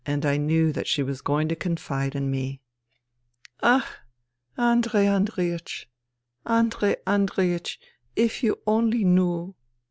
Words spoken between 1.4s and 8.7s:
to confide in me.'' Ach! Andrei Andreiech! Andrei Andreiech I If you